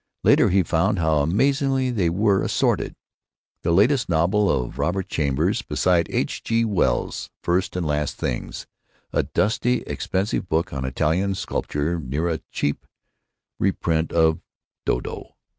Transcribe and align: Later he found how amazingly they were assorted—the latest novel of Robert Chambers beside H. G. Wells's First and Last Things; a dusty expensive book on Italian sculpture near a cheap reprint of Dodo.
Later 0.23 0.49
he 0.49 0.63
found 0.63 0.97
how 0.97 1.19
amazingly 1.19 1.91
they 1.91 2.09
were 2.09 2.41
assorted—the 2.41 3.71
latest 3.71 4.09
novel 4.09 4.49
of 4.49 4.79
Robert 4.79 5.07
Chambers 5.07 5.61
beside 5.61 6.09
H. 6.09 6.41
G. 6.43 6.65
Wells's 6.65 7.29
First 7.43 7.75
and 7.75 7.85
Last 7.85 8.15
Things; 8.17 8.65
a 9.13 9.21
dusty 9.21 9.83
expensive 9.83 10.49
book 10.49 10.73
on 10.73 10.85
Italian 10.85 11.35
sculpture 11.35 11.99
near 11.99 12.27
a 12.27 12.39
cheap 12.51 12.87
reprint 13.59 14.11
of 14.11 14.41
Dodo. 14.87 15.35